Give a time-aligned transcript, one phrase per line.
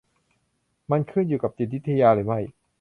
[0.91, 2.39] มันขึ้นอยู่กับจิตวิทยาหรือไม่?